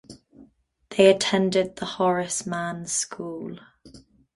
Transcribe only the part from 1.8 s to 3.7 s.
Horace Mann School.